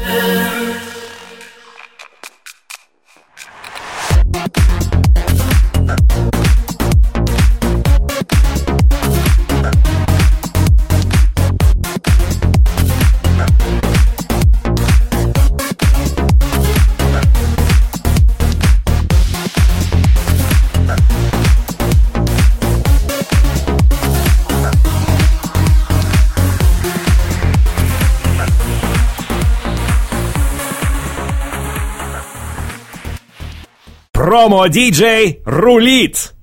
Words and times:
Yeah. 0.00 0.33
Промо-диджей 34.24 35.42
рулит! 35.44 36.33